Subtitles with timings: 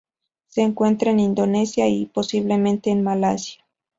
[0.47, 3.63] Se encuentra en Indonesia y, posiblemente en Malasia.